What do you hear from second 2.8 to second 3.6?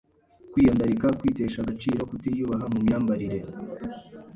myambarire,